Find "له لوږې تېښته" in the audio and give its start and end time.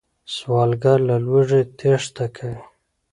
1.09-2.25